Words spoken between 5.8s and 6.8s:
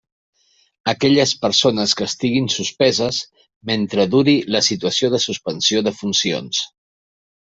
de funcions.